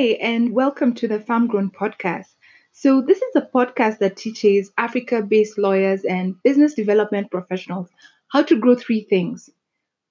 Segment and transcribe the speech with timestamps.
[0.00, 2.28] Hey, and welcome to the Firm Grown Podcast.
[2.72, 7.90] So, this is a podcast that teaches Africa based lawyers and business development professionals
[8.28, 9.50] how to grow three things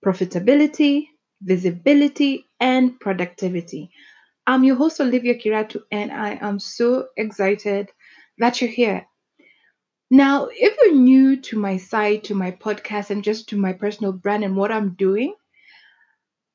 [0.05, 1.07] profitability,
[1.41, 3.89] visibility, and productivity.
[4.45, 7.89] I'm your host, Olivia Kiratu, and I am so excited
[8.37, 9.07] that you're here.
[10.11, 14.11] Now, if you're new to my site, to my podcast, and just to my personal
[14.13, 15.33] brand and what I'm doing,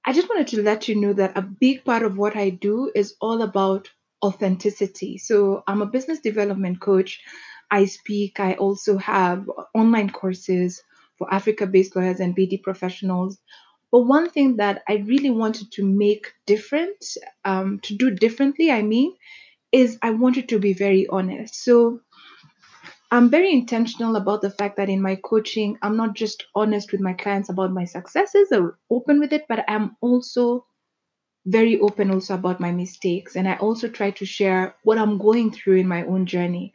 [0.05, 2.91] I just wanted to let you know that a big part of what I do
[2.95, 3.91] is all about
[4.23, 5.19] authenticity.
[5.19, 7.21] So I'm a business development coach.
[7.71, 8.39] I speak.
[8.41, 10.83] I also have online courses
[11.17, 13.39] for Africa based lawyers and BD professionals.
[13.91, 16.97] But one thing that I really wanted to make different,
[17.45, 19.15] um, to do differently, I mean,
[19.73, 21.55] is I wanted to be very honest.
[21.65, 22.01] So
[23.15, 27.01] I'm very intentional about the fact that in my coaching, I'm not just honest with
[27.01, 30.67] my clients about my successes or open with it, but I'm also
[31.47, 33.37] very open also about my mistakes.
[33.37, 36.73] And I also try to share what I'm going through in my own journey.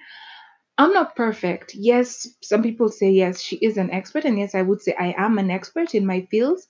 [0.78, 1.76] I'm not perfect.
[1.76, 4.24] Yes, some people say, yes, she is an expert.
[4.24, 6.70] And yes, I would say I am an expert in my fields,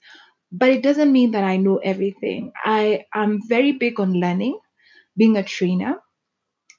[0.52, 2.54] but it doesn't mean that I know everything.
[2.66, 4.60] I am very big on learning,
[5.16, 5.98] being a trainer.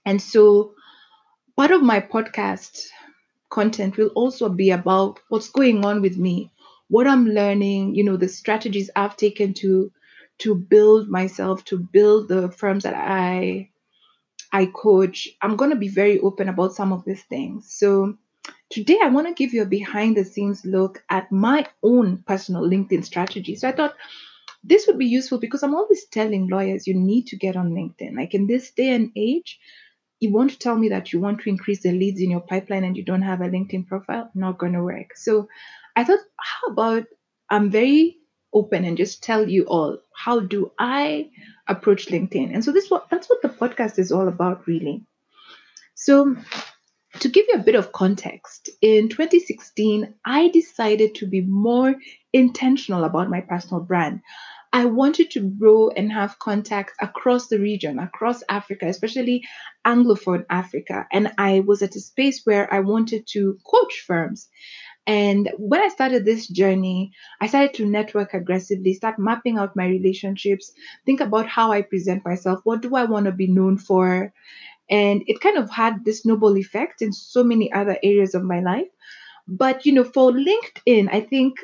[0.05, 0.74] And so
[1.61, 2.86] part of my podcast
[3.50, 6.50] content will also be about what's going on with me,
[6.89, 9.92] what I'm learning, you know, the strategies I've taken to
[10.39, 13.69] to build myself, to build the firms that I
[14.50, 15.28] I coach.
[15.42, 17.70] I'm going to be very open about some of these things.
[17.70, 18.17] So
[18.70, 22.62] today I want to give you a behind the scenes look at my own personal
[22.62, 23.55] LinkedIn strategy.
[23.55, 23.97] So I thought
[24.64, 28.17] this would be useful because I'm always telling lawyers you need to get on LinkedIn.
[28.17, 29.61] Like in this day and age,
[30.20, 32.84] you want to tell me that you want to increase the leads in your pipeline
[32.84, 35.16] and you don't have a LinkedIn profile, not going to work.
[35.16, 35.48] So
[35.96, 37.04] I thought, how about
[37.48, 38.18] I'm very
[38.52, 41.30] open and just tell you all how do I
[41.68, 42.52] approach LinkedIn?
[42.52, 45.04] And so this what that's what the podcast is all about, really.
[45.94, 46.36] So
[47.18, 51.95] to give you a bit of context, in 2016, I decided to be more
[52.33, 54.20] intentional about my personal brand.
[54.73, 59.42] I wanted to grow and have contacts across the region, across Africa, especially
[59.85, 61.07] Anglophone Africa.
[61.11, 64.48] And I was at a space where I wanted to coach firms.
[65.07, 69.86] And when I started this journey, I started to network aggressively, start mapping out my
[69.86, 70.73] relationships,
[71.05, 74.33] think about how I present myself, what do I want to be known for?
[74.89, 78.61] And it kind of had this snowball effect in so many other areas of my
[78.61, 78.89] life.
[79.48, 81.58] But, you know, for LinkedIn, I think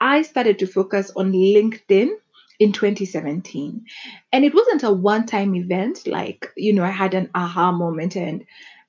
[0.00, 2.10] I started to focus on LinkedIn
[2.58, 3.84] in 2017.
[4.32, 8.16] And it wasn't a one time event, like, you know, I had an aha moment
[8.16, 8.44] and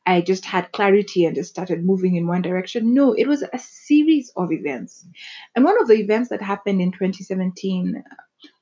[0.05, 2.93] I just had clarity and just started moving in one direction.
[2.93, 5.05] No, it was a series of events.
[5.55, 8.03] And one of the events that happened in 2017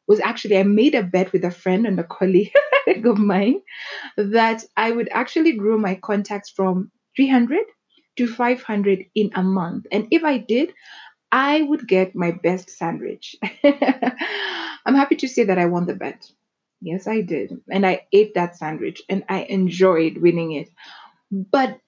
[0.08, 2.52] was actually I made a bet with a friend and a colleague
[3.06, 3.62] of mine
[4.18, 7.60] that I would actually grow my contacts from 300
[8.18, 9.86] to 500 in a month.
[9.92, 10.74] And if I did,
[11.32, 13.36] I would get my best sandwich.
[13.64, 16.30] I'm happy to say that I won the bet.
[16.82, 17.62] Yes, I did.
[17.70, 20.70] And I ate that sandwich and I enjoyed winning it.
[21.32, 21.80] But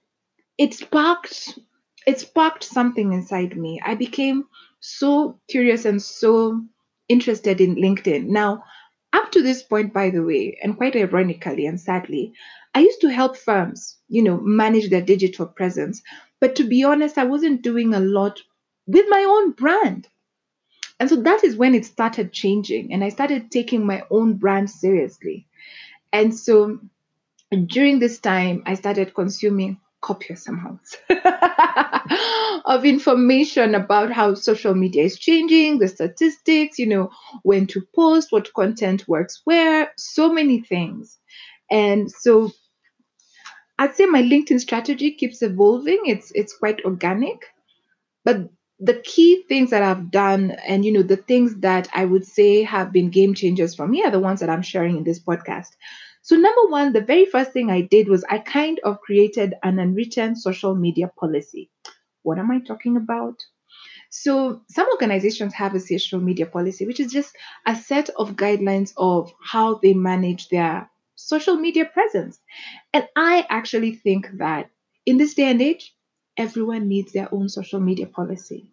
[0.57, 1.59] it sparked
[2.07, 3.81] it sparked something inside me.
[3.85, 4.45] I became
[4.79, 6.61] so curious and so
[7.09, 8.27] interested in LinkedIn.
[8.27, 8.63] Now,
[9.13, 12.33] up to this point, by the way, and quite ironically and sadly,
[12.75, 16.01] I used to help firms, you know, manage their digital presence.
[16.39, 18.41] But to be honest, I wasn't doing a lot
[18.87, 20.07] with my own brand.
[20.99, 24.69] And so that is when it started changing, and I started taking my own brand
[24.69, 25.47] seriously.
[26.11, 26.79] And so
[27.67, 30.97] during this time, I started consuming copious amounts
[32.65, 37.09] of information about how social media is changing, the statistics, you know,
[37.43, 41.17] when to post, what content works where, so many things.
[41.71, 42.51] And so
[43.79, 46.01] I'd say my LinkedIn strategy keeps evolving.
[46.05, 47.45] It's it's quite organic.
[48.23, 48.49] But
[48.79, 52.63] the key things that I've done and you know the things that I would say
[52.63, 55.69] have been game changers for me are the ones that I'm sharing in this podcast.
[56.21, 59.79] So number 1, the very first thing I did was I kind of created an
[59.79, 61.71] unwritten social media policy.
[62.23, 63.35] What am I talking about?
[64.09, 67.35] So some organizations have a social media policy which is just
[67.65, 72.39] a set of guidelines of how they manage their social media presence.
[72.93, 74.69] And I actually think that
[75.05, 75.95] in this day and age
[76.37, 78.71] everyone needs their own social media policy.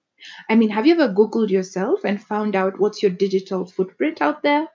[0.48, 4.42] I mean, have you ever Googled yourself and found out what's your digital footprint out
[4.42, 4.68] there?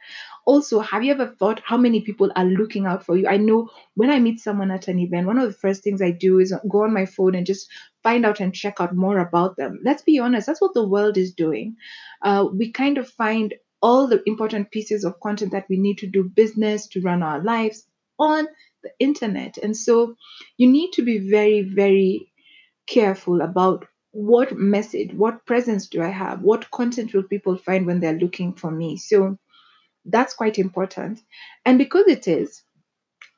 [0.45, 3.27] Also, have you ever thought how many people are looking out for you?
[3.27, 6.11] I know when I meet someone at an event, one of the first things I
[6.11, 7.67] do is go on my phone and just
[8.03, 9.79] find out and check out more about them.
[9.83, 11.75] Let's be honest, that's what the world is doing.
[12.21, 16.07] Uh, we kind of find all the important pieces of content that we need to
[16.07, 17.85] do business, to run our lives
[18.17, 18.47] on
[18.83, 19.57] the internet.
[19.57, 20.15] And so
[20.57, 22.31] you need to be very, very
[22.89, 26.41] careful about what message, what presence do I have?
[26.41, 28.97] What content will people find when they're looking for me?
[28.97, 29.37] So
[30.05, 31.19] that's quite important.
[31.65, 32.63] And because it is,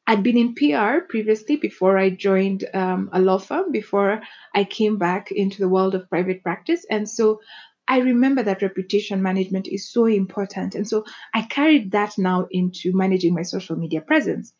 [0.08, 4.22] I'd been in PR previously before I joined um, a law firm, before
[4.56, 6.86] I came back into the world of private practice.
[6.90, 7.40] And so
[7.88, 10.76] I remember that reputation management is so important.
[10.76, 11.04] And so
[11.34, 14.54] I carried that now into managing my social media presence.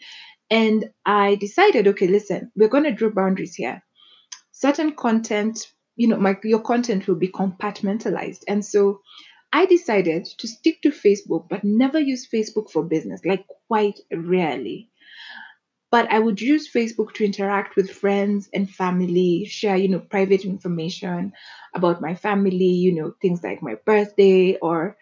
[0.50, 3.82] And I decided, okay, listen, we're going to draw boundaries here.
[4.62, 8.44] Certain content, you know, my your content will be compartmentalized.
[8.48, 9.02] And so
[9.52, 14.92] I decided to stick to Facebook, but never use Facebook for business, like quite rarely.
[15.90, 20.46] But I would use Facebook to interact with friends and family, share, you know, private
[20.46, 21.34] information
[21.74, 24.96] about my family, you know, things like my birthday or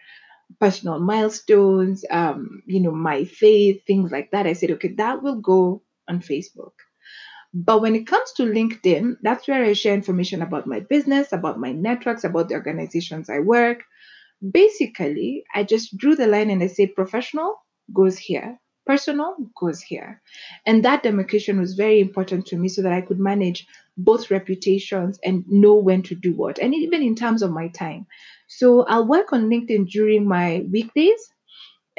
[0.58, 4.46] personal milestones, um, you know, my faith, things like that.
[4.46, 6.72] I said, okay, that will go on Facebook.
[7.52, 11.58] But when it comes to LinkedIn, that's where I share information about my business, about
[11.58, 13.82] my networks, about the organizations I work.
[14.48, 17.56] Basically, I just drew the line and I said professional
[17.92, 20.22] goes here, personal goes here.
[20.64, 23.66] And that demarcation was very important to me so that I could manage
[23.96, 28.06] both reputations and know when to do what, and even in terms of my time.
[28.46, 31.32] So I'll work on LinkedIn during my weekdays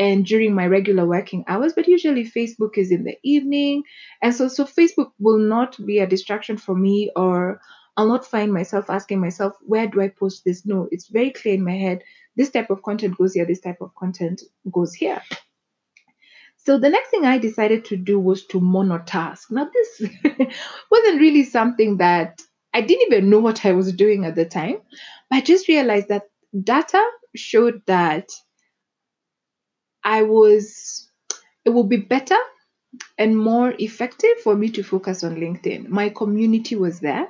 [0.01, 3.83] and during my regular working hours, but usually Facebook is in the evening.
[4.23, 7.61] And so, so Facebook will not be a distraction for me or
[7.95, 10.65] I'll not find myself asking myself, where do I post this?
[10.65, 12.01] No, it's very clear in my head.
[12.35, 15.21] This type of content goes here, this type of content goes here.
[16.57, 19.51] So the next thing I decided to do was to monotask.
[19.51, 20.01] Now, this
[20.91, 22.41] wasn't really something that
[22.73, 24.77] I didn't even know what I was doing at the time,
[25.29, 26.23] but I just realized that
[26.63, 27.03] data
[27.35, 28.31] showed that
[30.03, 31.09] I was,
[31.65, 32.37] it would be better
[33.17, 35.87] and more effective for me to focus on LinkedIn.
[35.87, 37.27] My community was there,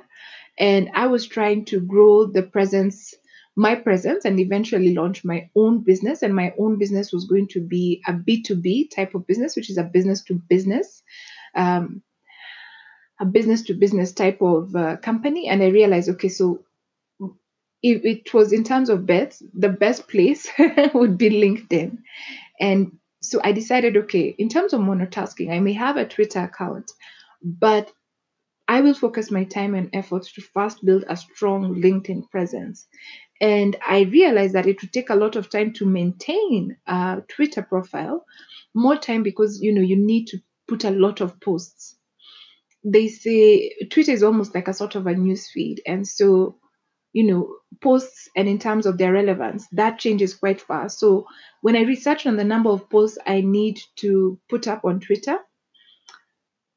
[0.58, 3.14] and I was trying to grow the presence
[3.54, 6.22] my presence and eventually launch my own business.
[6.22, 9.76] And my own business was going to be a B2B type of business, which is
[9.76, 11.02] a business to business.
[11.54, 12.02] Um,
[13.20, 16.64] a business to business type of uh, company and i realized okay so
[17.82, 20.48] if it was in terms of bets the best place
[20.94, 21.98] would be linkedin
[22.62, 22.92] and
[23.22, 26.90] so i decided okay in terms of monotasking i may have a twitter account
[27.44, 27.92] but
[28.68, 32.86] i will focus my time and efforts to first build a strong linkedin presence
[33.42, 37.62] and I realized that it would take a lot of time to maintain a Twitter
[37.62, 38.24] profile,
[38.72, 40.38] more time because you know you need to
[40.68, 41.96] put a lot of posts.
[42.84, 46.56] They say Twitter is almost like a sort of a news feed, and so
[47.12, 51.26] you know posts and in terms of their relevance that changes quite fast so
[51.60, 55.38] when i research on the number of posts i need to put up on twitter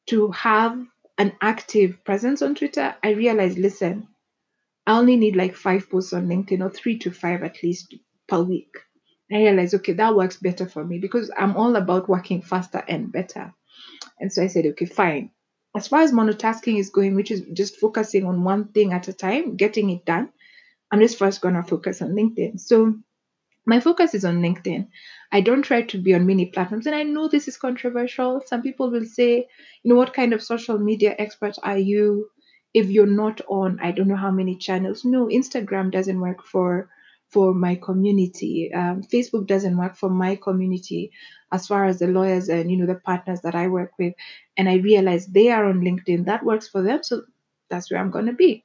[0.07, 0.77] to have
[1.17, 4.07] an active presence on twitter i realize listen
[4.87, 7.95] I only need like five posts on LinkedIn or three to five at least
[8.27, 8.71] per week.
[9.31, 13.11] I realized, okay, that works better for me because I'm all about working faster and
[13.11, 13.53] better.
[14.19, 15.31] And so I said, okay, fine.
[15.75, 19.13] As far as monotasking is going, which is just focusing on one thing at a
[19.13, 20.29] time, getting it done,
[20.91, 22.59] I'm just first going to focus on LinkedIn.
[22.59, 22.95] So
[23.65, 24.87] my focus is on LinkedIn.
[25.31, 26.85] I don't try to be on many platforms.
[26.87, 28.41] And I know this is controversial.
[28.45, 29.47] Some people will say,
[29.83, 32.29] you know, what kind of social media expert are you?
[32.75, 36.89] if you're not on i don't know how many channels no instagram doesn't work for
[37.29, 38.71] for my community.
[38.73, 41.11] Um, facebook doesn't work for my community
[41.51, 44.13] as far as the lawyers and you know the partners that i work with.
[44.57, 46.25] And i realize they are on linkedin.
[46.25, 47.03] That works for them.
[47.03, 47.23] So
[47.69, 48.63] that's where i'm to be.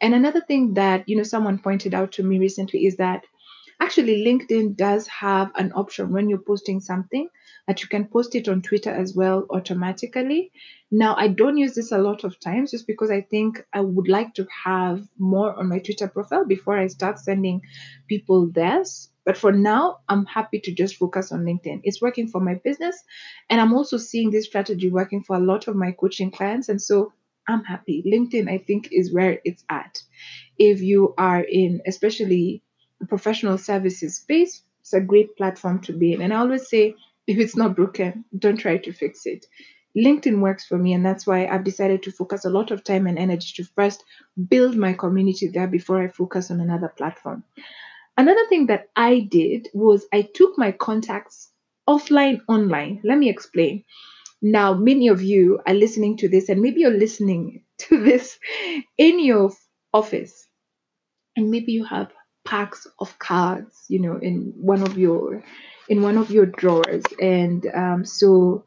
[0.00, 3.24] And another thing that you know someone pointed out to me recently is that
[3.80, 7.28] actually linkedin does have an option when you're posting something
[7.66, 10.50] that you can post it on twitter as well automatically
[10.96, 14.06] now, I don't use this a lot of times just because I think I would
[14.06, 17.62] like to have more on my Twitter profile before I start sending
[18.08, 19.10] people this.
[19.26, 21.80] But for now, I'm happy to just focus on LinkedIn.
[21.82, 22.96] It's working for my business.
[23.50, 26.68] And I'm also seeing this strategy working for a lot of my coaching clients.
[26.68, 27.12] And so
[27.48, 28.04] I'm happy.
[28.06, 30.00] LinkedIn, I think, is where it's at.
[30.58, 32.62] If you are in, especially
[33.08, 36.22] professional services space, it's a great platform to be in.
[36.22, 36.94] And I always say,
[37.26, 39.46] if it's not broken, don't try to fix it.
[39.96, 43.06] LinkedIn works for me, and that's why I've decided to focus a lot of time
[43.06, 44.02] and energy to first
[44.48, 47.44] build my community there before I focus on another platform.
[48.16, 51.50] Another thing that I did was I took my contacts
[51.88, 53.00] offline online.
[53.04, 53.84] Let me explain.
[54.42, 58.38] Now, many of you are listening to this, and maybe you're listening to this
[58.98, 59.52] in your
[59.92, 60.46] office,
[61.36, 62.12] and maybe you have
[62.44, 65.42] packs of cards, you know, in one of your
[65.88, 67.04] in one of your drawers.
[67.20, 68.64] And um, so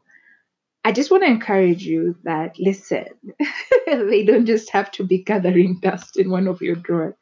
[0.84, 3.06] I just want to encourage you that listen,
[3.86, 7.14] they don't just have to be gathering dust in one of your drawers.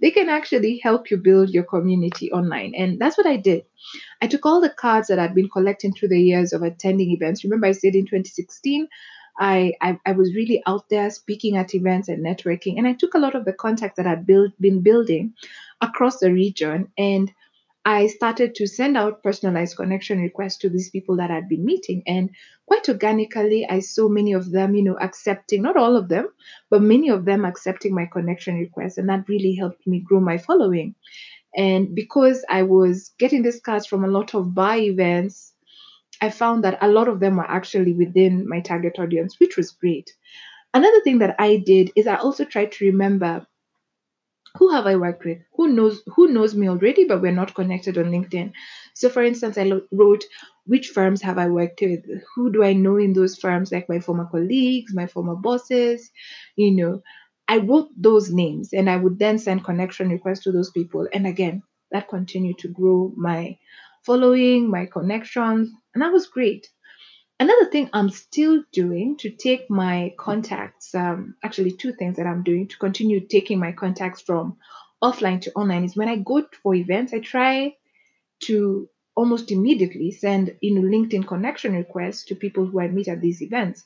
[0.00, 2.74] They can actually help you build your community online.
[2.74, 3.64] And that's what I did.
[4.20, 7.44] I took all the cards that I'd been collecting through the years of attending events.
[7.44, 8.88] Remember, I said in 2016,
[9.38, 12.78] I, I, I was really out there speaking at events and networking.
[12.78, 15.34] And I took a lot of the contacts that I'd built, been building
[15.80, 17.32] across the region and
[17.84, 22.02] I started to send out personalized connection requests to these people that I'd been meeting.
[22.06, 22.30] And
[22.66, 26.28] quite organically, I saw many of them, you know, accepting, not all of them,
[26.70, 28.98] but many of them accepting my connection requests.
[28.98, 30.94] And that really helped me grow my following.
[31.56, 35.52] And because I was getting these cards from a lot of bar events,
[36.20, 39.72] I found that a lot of them were actually within my target audience, which was
[39.72, 40.12] great.
[40.72, 43.46] Another thing that I did is I also tried to remember
[44.58, 45.38] who have I worked with?
[45.56, 48.52] Who knows who knows me already, but we're not connected on LinkedIn.
[48.94, 50.24] So, for instance, I wrote
[50.66, 52.04] which firms have I worked with?
[52.34, 56.10] Who do I know in those firms, like my former colleagues, my former bosses?
[56.56, 57.02] You know,
[57.48, 61.08] I wrote those names, and I would then send connection requests to those people.
[61.12, 63.58] And again, that continued to grow my
[64.04, 66.68] following, my connections, and that was great.
[67.42, 72.44] Another thing I'm still doing to take my contacts, um, actually, two things that I'm
[72.44, 74.58] doing to continue taking my contacts from
[75.02, 77.74] offline to online is when I go for events, I try
[78.44, 83.42] to almost immediately send know LinkedIn connection requests to people who I meet at these
[83.42, 83.82] events.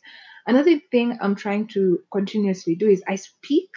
[0.47, 3.71] Another thing I'm trying to continuously do is I speak.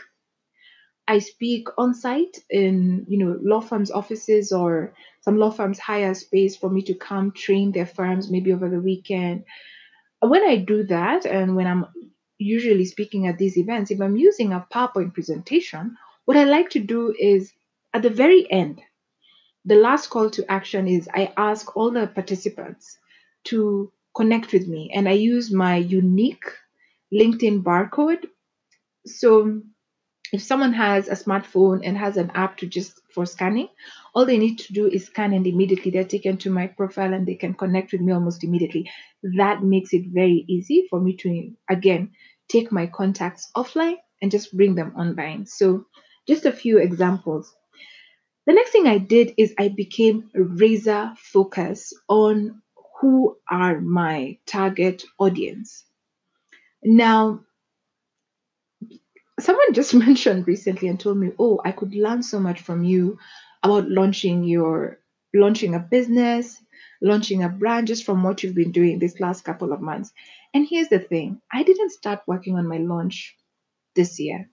[1.10, 6.14] I speak on site in you know law firms' offices or some law firms hire
[6.14, 9.46] space for me to come train their firms maybe over the weekend
[10.22, 11.86] when I do that, and when I'm
[12.38, 16.80] usually speaking at these events, if I'm using a PowerPoint presentation, what I like to
[16.80, 17.52] do is
[17.94, 18.82] at the very end,
[19.66, 22.98] the last call to action is I ask all the participants
[23.46, 26.46] to connect with me, and I use my unique
[27.14, 28.26] LinkedIn barcode.
[29.06, 29.62] So
[30.32, 33.70] if someone has a smartphone and has an app to just for scanning,
[34.14, 37.28] all they need to do is scan and immediately they're taken to my profile and
[37.28, 38.90] they can connect with me almost immediately.
[39.38, 42.12] That makes it very easy for me to again
[42.48, 45.46] take my contacts offline and just bring them online.
[45.46, 45.86] So
[46.28, 47.54] just a few examples.
[48.46, 52.62] The next thing I did is I became razor focused on
[53.00, 55.86] who are my target audience.
[56.84, 57.42] Now,
[59.40, 63.18] someone just mentioned recently and told me, "Oh, I could learn so much from you
[63.64, 65.00] about launching your
[65.34, 66.62] launching a business,
[67.02, 70.14] launching a brand just from what you've been doing this last couple of months."
[70.54, 73.38] And here's the thing, I didn't start working on my launch
[73.96, 74.50] this year.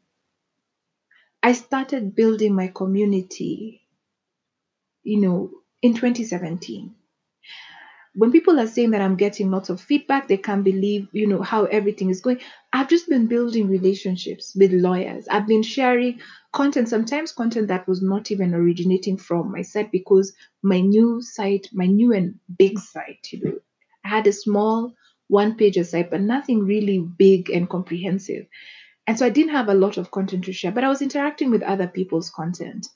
[1.43, 3.83] I started building my community,
[5.02, 5.50] you know,
[5.83, 6.95] in 2017
[8.16, 11.42] when people are saying that I'm getting lots of feedback, they can't believe, you know,
[11.42, 12.40] how everything is going.
[12.73, 15.28] I've just been building relationships with lawyers.
[15.28, 16.20] I've been sharing
[16.54, 20.32] content, sometimes content that was not even originating from my site because
[20.62, 23.58] my new site, my new and big site, you know,
[24.02, 24.94] I had a small
[25.28, 28.46] one page site, but nothing really big and comprehensive.
[29.06, 31.50] And so I didn't have a lot of content to share, but I was interacting
[31.50, 32.88] with other people's content.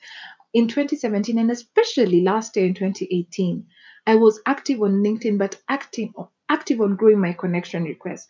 [0.54, 3.66] In 2017, and especially last year in 2018,
[4.06, 6.10] I was active on LinkedIn, but active
[6.48, 8.26] active on growing my connection requests,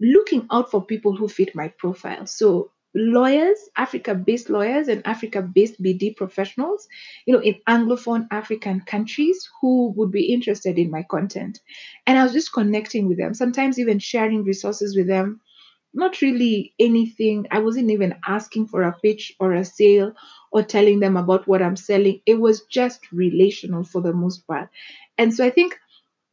[0.00, 2.26] looking out for people who fit my profile.
[2.26, 6.88] So lawyers, Africa-based lawyers and Africa-based BD professionals,
[7.26, 11.60] you know, in Anglophone African countries who would be interested in my content.
[12.06, 15.40] And I was just connecting with them, sometimes even sharing resources with them.
[15.96, 17.48] Not really anything.
[17.50, 20.12] I wasn't even asking for a pitch or a sale
[20.52, 22.20] or telling them about what I'm selling.
[22.26, 24.68] It was just relational for the most part.
[25.18, 25.76] And so I think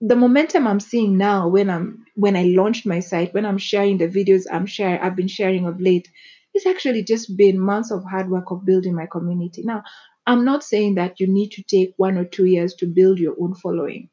[0.02, 3.98] the momentum I'm seeing now when I'm when I launched my site, when I'm sharing
[3.98, 6.10] the videos I'm sharing, I've been sharing of late,
[6.54, 9.64] it's actually just been months of hard work of building my community.
[9.64, 9.84] Now,
[10.28, 13.36] I'm not saying that you need to take one or two years to build your
[13.42, 14.10] own following.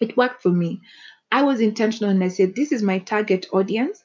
[0.00, 0.80] It worked for me.
[1.30, 4.02] I was intentional and I said, this is my target audience.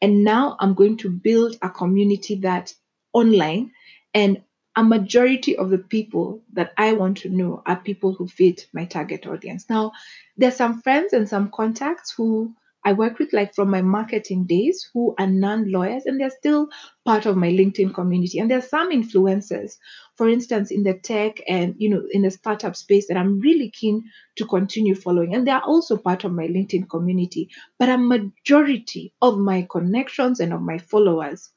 [0.00, 2.74] And now I'm going to build a community that
[3.12, 3.72] online
[4.14, 4.42] and
[4.76, 8.84] a majority of the people that I want to know are people who fit my
[8.84, 9.68] target audience.
[9.68, 9.92] Now,
[10.36, 12.54] there's some friends and some contacts who
[12.88, 16.70] I work with, like from my marketing days, who are non lawyers and they're still
[17.04, 18.38] part of my LinkedIn community.
[18.38, 19.76] And there's some influencers,
[20.16, 23.68] for instance, in the tech and you know in the startup space that I'm really
[23.70, 24.04] keen
[24.36, 25.34] to continue following.
[25.34, 27.50] And they're also part of my LinkedIn community.
[27.78, 31.50] But a majority of my connections and of my followers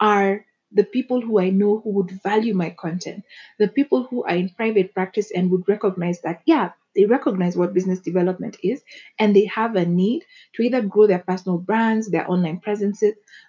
[0.00, 3.24] are the people who I know who would value my content,
[3.58, 7.74] the people who are in private practice and would recognize that, yeah, they recognize what
[7.74, 8.82] business development is
[9.18, 13.02] and they have a need to either grow their personal brands, their online presence,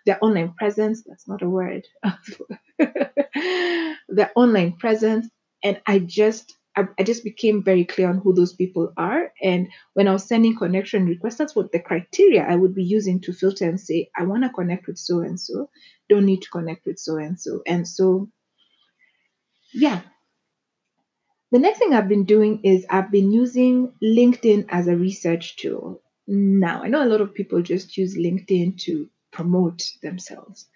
[0.05, 1.85] their online presence, that's not a word,
[4.09, 5.27] their online presence.
[5.63, 9.31] And I just I, I just became very clear on who those people are.
[9.41, 13.21] And when I was sending connection requests, that's what the criteria I would be using
[13.21, 15.69] to filter and say, I want to connect with so and so,
[16.09, 17.61] don't need to connect with so and so.
[17.67, 18.29] And so,
[19.73, 20.01] yeah.
[21.53, 26.01] The next thing I've been doing is I've been using LinkedIn as a research tool.
[26.25, 30.67] Now, I know a lot of people just use LinkedIn to promote themselves.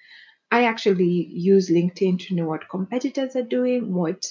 [0.52, 4.28] I actually use LinkedIn to know what competitors are doing, what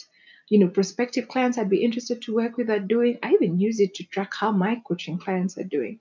[0.48, 3.18] you know, prospective clients I'd be interested to work with are doing.
[3.24, 5.98] I even use it to track how my coaching clients are doing.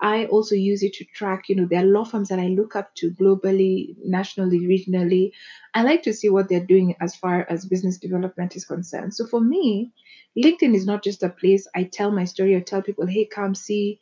[0.00, 2.76] I also use it to track, you know, there are law firms that I look
[2.76, 5.32] up to globally, nationally, regionally.
[5.74, 9.14] I like to see what they're doing as far as business development is concerned.
[9.14, 9.92] So for me,
[10.36, 13.56] LinkedIn is not just a place I tell my story or tell people, hey, come
[13.56, 14.00] see,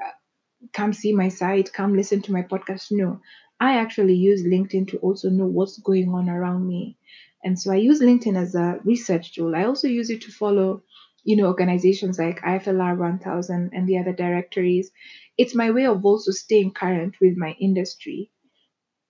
[0.00, 0.10] uh,
[0.72, 2.92] come see my site, come listen to my podcast.
[2.92, 3.20] No,
[3.58, 6.98] I actually use LinkedIn to also know what's going on around me.
[7.44, 9.56] And so I use LinkedIn as a research tool.
[9.56, 10.82] I also use it to follow,
[11.24, 14.90] you know, organizations like IFLR 1000 and the other directories.
[15.38, 18.30] It's my way of also staying current with my industry.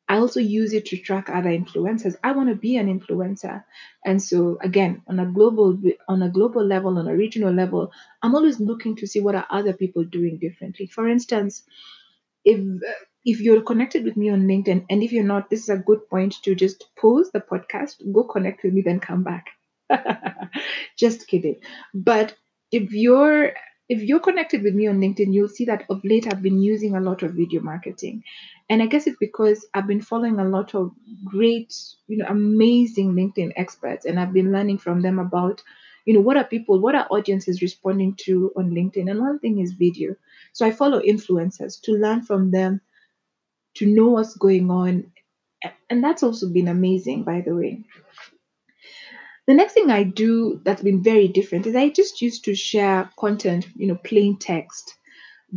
[0.08, 2.16] I also use it to track other influencers.
[2.22, 3.64] I want to be an influencer.
[4.04, 7.90] And so again, on a global on a global level, on a regional level,
[8.22, 10.86] I'm always looking to see what are other people doing differently.
[10.86, 11.64] For instance,
[12.44, 12.60] if
[13.24, 16.08] if you're connected with me on LinkedIn, and if you're not, this is a good
[16.08, 19.46] point to just pause the podcast, go connect with me, then come back.
[20.98, 21.60] just kidding.
[21.94, 22.34] But
[22.70, 23.52] if you're
[23.88, 26.94] if you're connected with me on LinkedIn, you'll see that of late I've been using
[26.94, 28.22] a lot of video marketing.
[28.70, 30.92] And I guess it's because I've been following a lot of
[31.24, 31.74] great,
[32.06, 35.62] you know, amazing LinkedIn experts and I've been learning from them about,
[36.06, 39.10] you know, what are people, what are audiences responding to on LinkedIn?
[39.10, 40.16] And one thing is video.
[40.54, 42.80] So I follow influencers to learn from them
[43.74, 45.12] to know what's going on.
[45.90, 47.84] And that's also been amazing, by the way.
[49.52, 53.10] The next thing I do that's been very different is I just used to share
[53.18, 54.94] content, you know, plain text.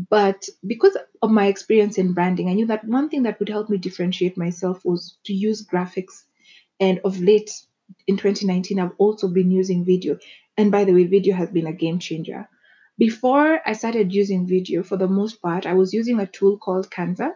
[0.10, 3.70] But because of my experience in branding, I knew that one thing that would help
[3.70, 6.24] me differentiate myself was to use graphics.
[6.78, 7.50] And of late,
[8.06, 10.18] in 2019, I've also been using video.
[10.58, 12.50] And by the way, video has been a game changer.
[12.98, 16.90] Before I started using video, for the most part, I was using a tool called
[16.90, 17.32] Canva,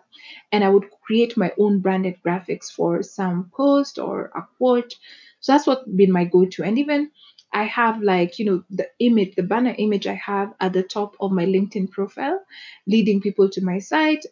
[0.52, 4.95] and I would create my own branded graphics for some post or a quote.
[5.39, 6.63] So that's what been my go-to.
[6.63, 7.12] And even
[7.54, 11.15] I have like, you know, the image, the banner image I have at the top
[11.19, 12.39] of my LinkedIn profile,
[12.88, 14.25] leading people to my site.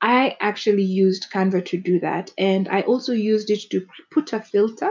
[0.00, 2.32] I actually used Canva to do that.
[2.38, 4.90] And I also used it to put a filter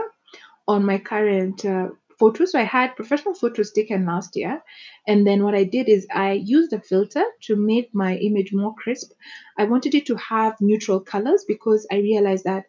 [0.68, 2.52] on my current uh, photos.
[2.52, 4.62] So I had professional photos taken last year.
[5.08, 8.74] And then what I did is I used a filter to make my image more
[8.74, 9.12] crisp.
[9.58, 12.66] I wanted it to have neutral colors because I realized that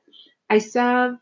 [0.49, 1.17] I serve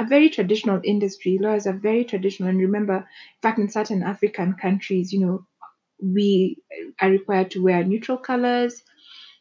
[0.00, 1.38] a very traditional industry.
[1.38, 2.48] Lawyers are very traditional.
[2.48, 5.46] And remember, in fact, in certain African countries, you know,
[6.02, 6.56] we
[6.98, 8.82] are required to wear neutral colors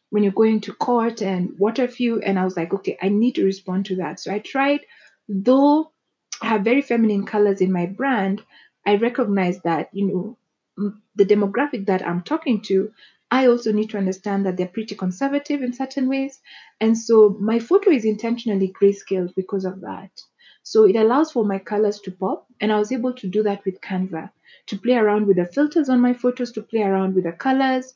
[0.10, 2.20] when you're going to court and what have you.
[2.20, 4.20] And I was like, okay, I need to respond to that.
[4.20, 4.82] So I tried,
[5.30, 5.94] though
[6.42, 8.44] I have very feminine colors in my brand,
[8.86, 12.92] I recognize that, you know, the demographic that I'm talking to,
[13.32, 16.40] I also need to understand that they're pretty conservative in certain ways.
[16.82, 20.10] And so my photo is intentionally grayscale because of that.
[20.64, 22.48] So it allows for my colors to pop.
[22.60, 24.32] And I was able to do that with Canva,
[24.68, 27.94] to play around with the filters on my photos, to play around with the colors.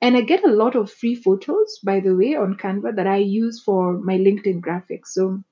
[0.00, 3.16] And I get a lot of free photos, by the way, on Canva that I
[3.16, 5.08] use for my LinkedIn graphics.
[5.08, 5.42] So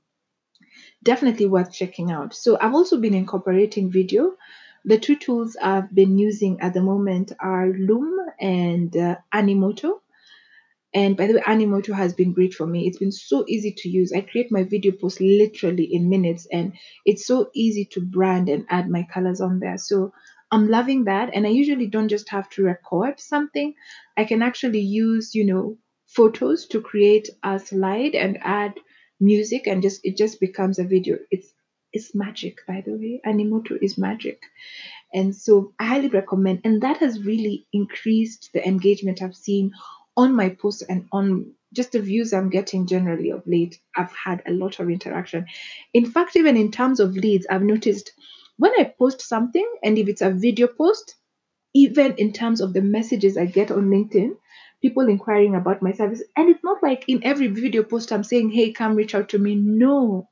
[1.03, 2.35] definitely worth checking out.
[2.35, 4.37] So I've also been incorporating video.
[4.85, 10.01] The two tools I've been using at the moment are Loom and uh, Animoto.
[10.95, 12.87] And by the way, Animoto has been great for me.
[12.87, 14.13] It's been so easy to use.
[14.13, 16.75] I create my video posts literally in minutes, and
[17.07, 19.79] it's so easy to brand and add my colors on there.
[19.79, 20.13] So
[20.51, 21.31] I'm loving that.
[21.33, 23.75] And I usually don't just have to record something,
[24.17, 28.75] I can actually use, you know, photos to create a slide and add
[29.19, 31.19] music and just it just becomes a video.
[31.31, 31.53] It's
[31.93, 33.21] it's magic, by the way.
[33.27, 34.43] Animoto is magic.
[35.13, 36.61] And so I highly recommend.
[36.65, 39.73] And that has really increased the engagement I've seen
[40.17, 43.81] on my posts and on just the views I'm getting generally of late.
[43.97, 45.47] I've had a lot of interaction.
[45.95, 48.13] In fact, even in terms of leads, I've noticed
[48.59, 51.17] when I post something, and if it's a video post,
[51.75, 54.37] even in terms of the messages I get on LinkedIn,
[54.83, 56.23] people inquiring about my service.
[56.37, 59.39] And it's not like in every video post I'm saying, hey, come reach out to
[59.39, 59.55] me.
[59.57, 60.29] No.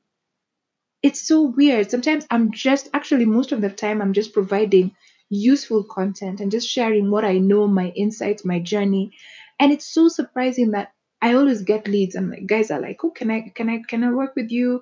[1.02, 1.90] it's so weird.
[1.90, 4.94] Sometimes I'm just actually most of the time I'm just providing
[5.30, 9.12] useful content and just sharing what I know, my insights, my journey.
[9.60, 10.92] And it's so surprising that
[11.22, 12.16] I always get leads.
[12.16, 14.80] I'm like, guys are like, oh, can I can I can I work with you?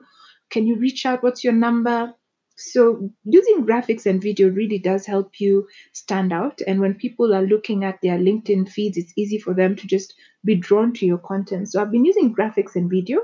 [0.51, 1.23] Can you reach out?
[1.23, 2.15] What's your number?
[2.57, 6.61] So using graphics and video really does help you stand out.
[6.67, 10.15] And when people are looking at their LinkedIn feeds, it's easy for them to just
[10.45, 11.71] be drawn to your content.
[11.71, 13.21] So I've been using graphics and video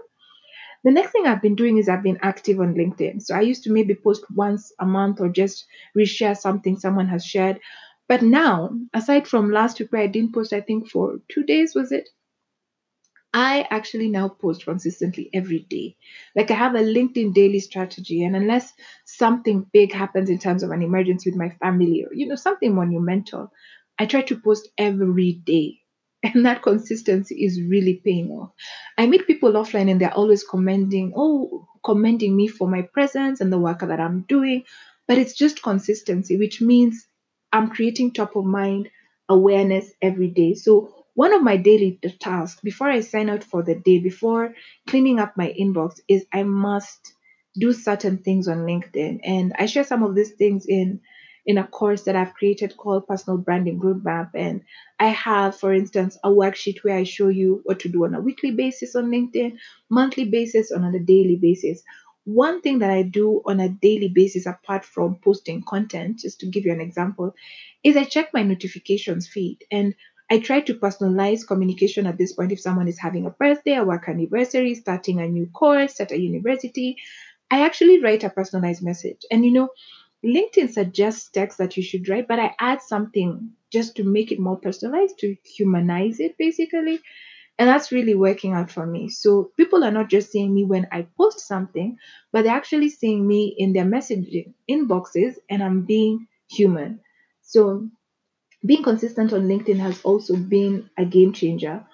[0.85, 3.23] the next thing I've been doing is I've been active on LinkedIn.
[3.23, 5.65] So I used to maybe post once a month or just
[5.97, 7.59] reshare something someone has shared.
[8.09, 11.75] But now, aside from last week where I didn't post, I think for two days,
[11.75, 12.09] was it?
[13.35, 15.97] I actually now post consistently every day.
[16.37, 18.73] Like I have a LinkedIn daily strategy, and unless
[19.05, 22.75] something big happens in terms of an emergency with my family or you know something
[22.75, 23.53] monumental,
[23.99, 25.81] I try to post every day.
[26.25, 28.53] And that consistency is really paying off.
[28.97, 33.53] I meet people offline and they're always commending, oh, commending me for my presence and
[33.53, 34.65] the work that I'm doing.
[35.07, 37.07] But it's just consistency, which means
[37.55, 38.91] I'm creating top of mind
[39.31, 40.55] awareness every day.
[40.55, 44.55] So one of my daily tasks before I sign out for the day, before
[44.89, 47.15] cleaning up my inbox, is I must
[47.59, 49.21] do certain things on LinkedIn.
[49.25, 51.01] And I share some of these things in
[51.47, 54.31] in a course that I've created called Personal Branding Roadmap.
[54.35, 54.63] And
[54.99, 58.21] I have, for instance, a worksheet where I show you what to do on a
[58.21, 59.59] weekly basis on LinkedIn,
[59.91, 61.83] monthly basis, and on a daily basis.
[62.25, 66.47] One thing that I do on a daily basis, apart from posting content, just to
[66.47, 67.35] give you an example,
[67.83, 69.95] is I check my notifications feed and
[70.31, 72.53] I try to personalize communication at this point.
[72.53, 76.19] If someone is having a birthday, a work anniversary, starting a new course at a
[76.19, 76.97] university,
[77.51, 79.23] I actually write a personalized message.
[79.31, 79.69] And you know,
[80.25, 84.41] LinkedIn suggests text that you should write, but I add something just to make it
[84.41, 87.01] more personalized, to humanize it basically.
[87.59, 89.09] And that's really working out for me.
[89.09, 91.99] So people are not just seeing me when I post something,
[92.33, 97.01] but they're actually seeing me in their messaging inboxes and I'm being human.
[97.43, 97.89] So
[98.67, 101.87] being consistent on LinkedIn has also been a game changer.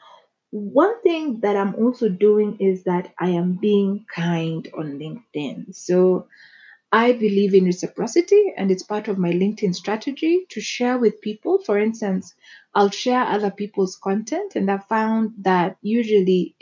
[0.51, 5.75] One thing that I'm also doing is that I am being kind on LinkedIn.
[5.75, 6.29] So
[6.92, 11.59] I believe in reciprocity, and it's part of my LinkedIn strategy to share with people.
[11.64, 12.35] For instance,
[12.74, 16.54] I'll share other people's content, and I found that usually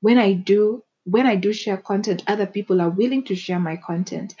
[0.00, 3.76] when I do when I do share content, other people are willing to share my
[3.76, 4.34] content.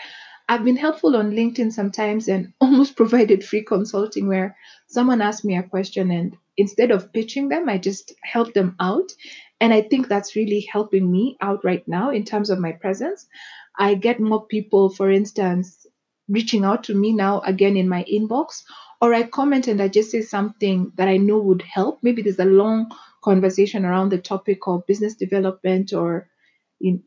[0.48, 5.56] I've been helpful on LinkedIn sometimes and almost provided free consulting where someone asked me
[5.56, 9.12] a question and instead of pitching them, I just help them out.
[9.60, 13.26] And I think that's really helping me out right now in terms of my presence.
[13.78, 15.86] I get more people, for instance,
[16.28, 18.62] reaching out to me now again in my inbox,
[19.00, 22.00] or I comment and I just say something that I know would help.
[22.02, 22.90] Maybe there's a long
[23.22, 26.28] conversation around the topic of business development or
[26.80, 27.02] in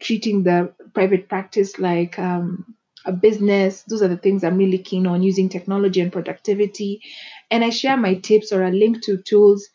[0.00, 3.82] treating the private practice like um, a business.
[3.84, 7.02] Those are the things I'm really keen on using technology and productivity.
[7.50, 9.68] And I share my tips or a link to tools.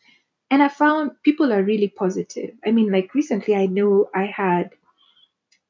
[0.50, 2.52] And I found people are really positive.
[2.66, 4.72] I mean, like recently, I know I had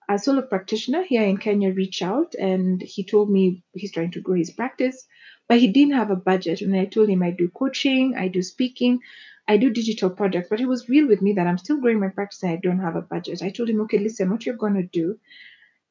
[0.09, 4.19] a solo practitioner here in Kenya reach out and he told me he's trying to
[4.21, 5.07] grow his practice,
[5.51, 6.61] but he didn't have a budget.
[6.61, 9.01] And I told him I do coaching, I do speaking,
[9.49, 12.07] I do digital projects, but he was real with me that I'm still growing my
[12.07, 13.43] practice and I don't have a budget.
[13.43, 15.19] I told him, okay, listen, what you're going to do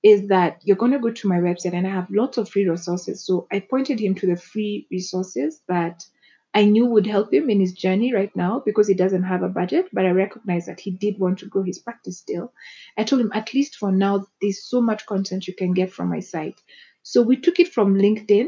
[0.03, 2.67] is that you're going to go to my website and I have lots of free
[2.67, 3.23] resources.
[3.23, 6.07] So I pointed him to the free resources that
[6.55, 9.51] I knew would help him in his journey right now because he doesn't have a
[9.51, 12.55] budget, but I recognize that he did want to grow his practice still.
[12.97, 16.09] I told him, at least for now, there's so much content you can get from
[16.09, 16.59] my site.
[17.03, 18.47] So we took it from LinkedIn.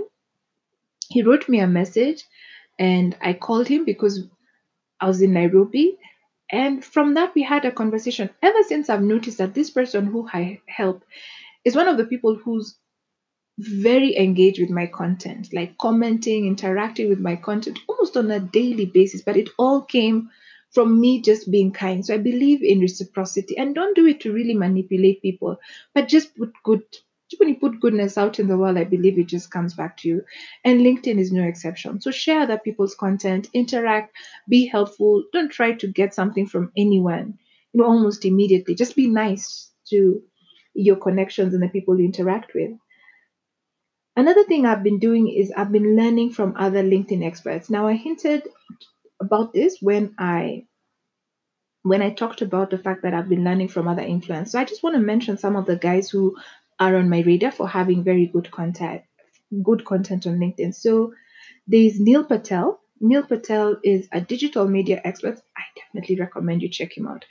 [1.13, 2.25] He wrote me a message
[2.79, 4.25] and I called him because
[5.01, 5.99] I was in Nairobi.
[6.51, 8.31] And from that, we had a conversation.
[8.43, 11.05] Ever since I've noticed that this person who I help
[11.65, 12.77] is one of the people who's
[13.59, 18.87] very engaged with my content, like commenting, interacting with my content almost on a daily
[18.87, 19.23] basis.
[19.23, 20.31] But it all came
[20.73, 22.05] from me just being kind.
[22.05, 25.59] So I believe in reciprocity and don't do it to really manipulate people,
[25.95, 26.83] but just put good.
[27.43, 30.09] When you put goodness out in the world, I believe it just comes back to
[30.09, 30.23] you.
[30.65, 32.01] And LinkedIn is no exception.
[32.01, 34.15] So share other people's content, interact,
[34.49, 35.25] be helpful.
[35.33, 37.37] Don't try to get something from anyone,
[37.73, 38.77] you know, almost immediately.
[38.77, 40.23] Just be nice to
[40.75, 42.71] your connections and the people you interact with.
[44.15, 47.69] Another thing I've been doing is I've been learning from other LinkedIn experts.
[47.69, 48.47] Now I hinted
[49.21, 50.69] about this when I
[51.83, 54.51] when I talked about the fact that I've been learning from other influencers.
[54.51, 56.37] So I just want to mention some of the guys who
[56.83, 59.03] are on my radar for having very good content
[59.63, 60.75] good content on LinkedIn.
[60.75, 61.13] So
[61.67, 62.81] there's Neil Patel.
[63.01, 65.41] Neil Patel is a digital media expert.
[65.57, 67.25] I definitely recommend you check him out.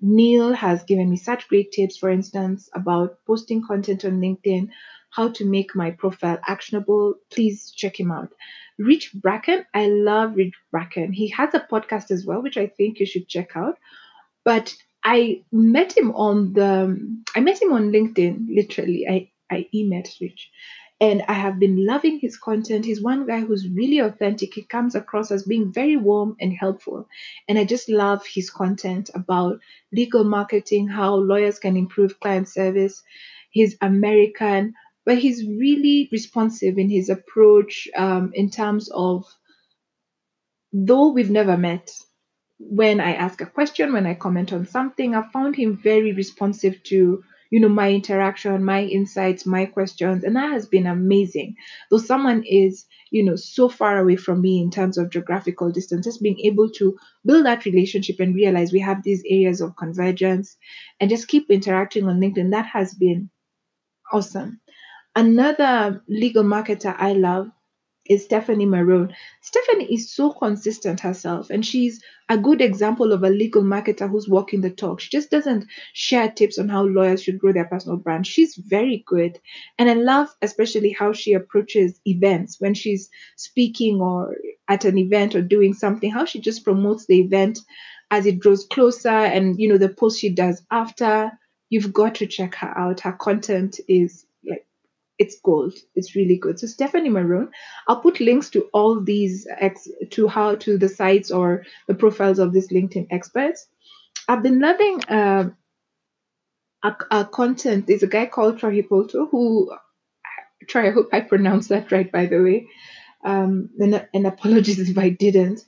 [0.00, 4.68] Neil has given me such great tips, for instance, about posting content on LinkedIn,
[5.10, 7.14] how to make my profile actionable.
[7.30, 8.32] Please check him out.
[8.78, 11.12] Rich Bracken, I love Rich Bracken.
[11.12, 13.78] He has a podcast as well, which I think you should check out.
[14.44, 14.74] But
[15.04, 16.96] I met him on the
[17.36, 19.06] I met him on LinkedIn, literally.
[19.08, 20.50] I, I met Rich.
[21.00, 22.84] And I have been loving his content.
[22.84, 24.54] He's one guy who's really authentic.
[24.54, 27.08] He comes across as being very warm and helpful.
[27.48, 29.58] And I just love his content about
[29.92, 33.02] legal marketing, how lawyers can improve client service.
[33.50, 39.26] He's American, but he's really responsive in his approach um, in terms of,
[40.72, 41.90] though we've never met,
[42.70, 46.82] when I ask a question, when I comment on something, I found him very responsive
[46.84, 51.56] to, you know, my interaction, my insights, my questions, and that has been amazing.
[51.90, 56.06] Though someone is, you know, so far away from me in terms of geographical distance,
[56.06, 60.56] just being able to build that relationship and realize we have these areas of convergence
[61.00, 63.30] and just keep interacting on LinkedIn, that has been
[64.12, 64.60] awesome.
[65.16, 67.48] Another legal marketer I love
[68.08, 69.14] is Stefanie Marrone.
[69.42, 74.28] Stefanie is so consistent herself, and she's a good example of a legal marketer who's
[74.28, 75.00] walking the talk.
[75.00, 78.26] She just doesn't share tips on how lawyers should grow their personal brand.
[78.26, 79.38] She's very good.
[79.78, 84.36] And I love especially how she approaches events when she's speaking or
[84.68, 87.58] at an event or doing something, how she just promotes the event
[88.10, 91.30] as it draws closer and you know the post she does after.
[91.70, 93.00] You've got to check her out.
[93.00, 94.26] Her content is
[95.18, 95.74] it's gold.
[95.94, 96.58] It's really good.
[96.58, 97.48] So Stefanie Marrone,
[97.86, 102.38] I'll put links to all these ex to how to the sites or the profiles
[102.38, 103.66] of these LinkedIn experts.
[104.28, 105.50] I've been loving uh,
[106.82, 107.86] a, content.
[107.86, 109.72] There's a guy called Troy Hippolyto who
[110.68, 110.88] Troy.
[110.88, 112.10] I hope I pronounced that right.
[112.10, 112.68] By the way,
[113.24, 115.60] um, and, and apologies if I didn't.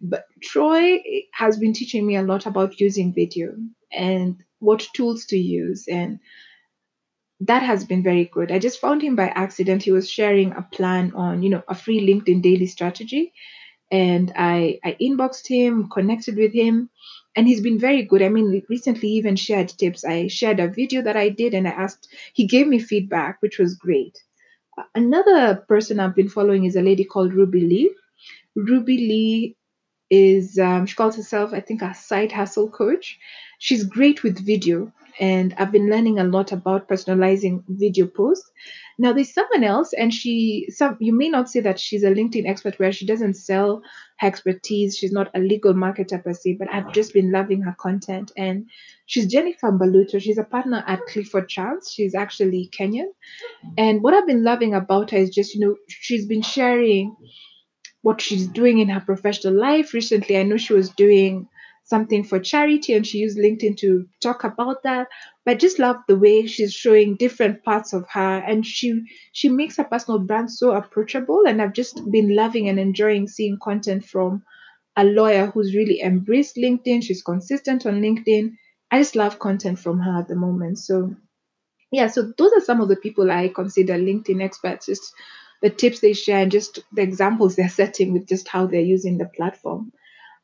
[0.00, 1.00] But Troy
[1.32, 3.54] has been teaching me a lot about using video
[3.92, 6.20] and what tools to use and
[7.40, 8.50] that has been very good.
[8.50, 9.82] I just found him by accident.
[9.84, 13.32] He was sharing a plan on, you know, a free LinkedIn daily strategy.
[13.90, 16.90] And I, I inboxed him, connected with him,
[17.36, 18.22] and he's been very good.
[18.22, 20.04] I mean, recently even shared tips.
[20.04, 23.58] I shared a video that I did and I asked, he gave me feedback, which
[23.58, 24.18] was great.
[24.94, 27.94] Another person I've been following is a lady called Ruby Lee.
[28.56, 29.56] Ruby Lee
[30.10, 33.18] is, um, she calls herself, I think, a side hustle coach.
[33.58, 38.50] She's great with video and I've been learning a lot about personalizing video posts.
[38.98, 42.48] Now there's someone else, and she some you may not say that she's a LinkedIn
[42.48, 43.82] expert where she doesn't sell
[44.18, 44.96] her expertise.
[44.96, 48.32] She's not a legal marketer per se, but I've just been loving her content.
[48.36, 48.66] And
[49.06, 50.20] she's Jennifer Baluto.
[50.20, 51.92] She's a partner at Clifford Chance.
[51.92, 53.08] She's actually Kenyan.
[53.76, 57.16] And what I've been loving about her is just, you know, she's been sharing
[58.02, 59.94] what she's doing in her professional life.
[59.94, 61.48] Recently, I know she was doing
[61.88, 65.08] something for charity and she used LinkedIn to talk about that.
[65.44, 69.48] But I just love the way she's showing different parts of her and she she
[69.48, 74.04] makes her personal brand so approachable and I've just been loving and enjoying seeing content
[74.04, 74.42] from
[74.96, 77.02] a lawyer who's really embraced LinkedIn.
[77.02, 78.56] She's consistent on LinkedIn.
[78.90, 80.78] I just love content from her at the moment.
[80.78, 81.14] So
[81.90, 84.86] yeah, so those are some of the people I consider LinkedIn experts.
[84.86, 85.12] Just
[85.62, 89.18] the tips they share and just the examples they're setting with just how they're using
[89.18, 89.92] the platform.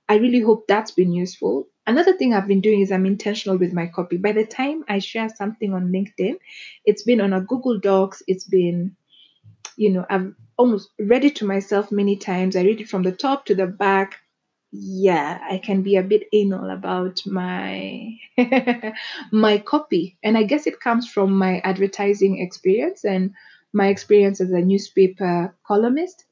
[0.09, 1.69] I really hope that's been useful.
[1.87, 4.17] Another thing I've been doing is I'm intentional with my copy.
[4.17, 6.37] By the time I share something on LinkedIn,
[6.85, 8.97] it's been on a Google Docs, it's been,
[9.77, 12.57] you know, I've almost read it to myself many times.
[12.57, 14.17] I read it from the top to the back.
[14.73, 18.17] Yeah, I can be a bit anal about my
[19.33, 20.19] my copy.
[20.23, 23.33] And I guess it comes from my advertising experience and
[23.73, 26.25] my experience as a newspaper columnist.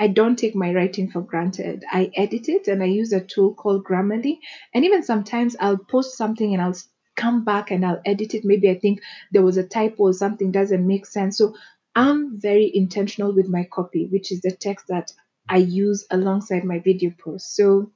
[0.00, 1.84] I don't take my writing for granted.
[1.90, 4.38] I edit it and I use a tool called Grammarly.
[4.74, 6.76] And even sometimes I'll post something and I'll
[7.16, 8.44] come back and I'll edit it.
[8.44, 9.00] Maybe I think
[9.32, 11.38] there was a typo or something doesn't make sense.
[11.38, 11.54] So
[11.94, 15.12] I'm very intentional with my copy, which is the text that
[15.48, 17.54] I use alongside my video post.
[17.54, 17.92] So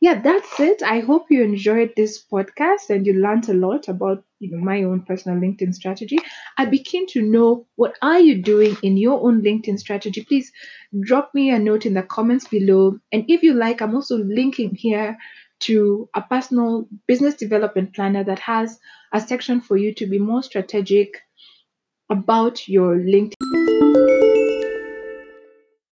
[0.00, 0.82] yeah, that's it.
[0.82, 4.84] I hope you enjoyed this podcast and you learned a lot about you know my
[4.84, 6.18] own personal LinkedIn strategy.
[6.56, 10.24] I'd be keen to know what are you doing in your own LinkedIn strategy.
[10.24, 10.52] Please
[11.00, 12.98] drop me a note in the comments below.
[13.12, 15.18] And if you like, I'm also linking here
[15.60, 18.78] to a personal business development planner that has
[19.12, 21.18] a section for you to be more strategic
[22.10, 23.37] about your LinkedIn